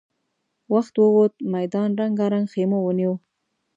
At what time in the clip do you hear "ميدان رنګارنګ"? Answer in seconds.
1.53-2.45